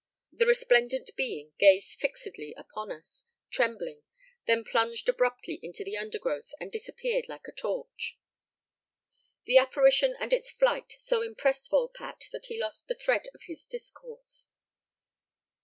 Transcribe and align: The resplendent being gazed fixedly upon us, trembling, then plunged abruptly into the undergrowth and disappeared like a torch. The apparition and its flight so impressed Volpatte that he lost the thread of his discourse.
The 0.31 0.47
resplendent 0.47 1.11
being 1.15 1.53
gazed 1.59 1.99
fixedly 1.99 2.55
upon 2.57 2.91
us, 2.91 3.25
trembling, 3.51 4.01
then 4.47 4.63
plunged 4.63 5.07
abruptly 5.07 5.59
into 5.61 5.83
the 5.83 5.95
undergrowth 5.95 6.53
and 6.59 6.71
disappeared 6.71 7.25
like 7.29 7.47
a 7.47 7.51
torch. 7.51 8.17
The 9.43 9.57
apparition 9.59 10.15
and 10.19 10.33
its 10.33 10.49
flight 10.49 10.95
so 10.97 11.21
impressed 11.21 11.69
Volpatte 11.69 12.29
that 12.31 12.47
he 12.47 12.59
lost 12.59 12.87
the 12.87 12.95
thread 12.95 13.27
of 13.35 13.43
his 13.43 13.67
discourse. 13.67 14.47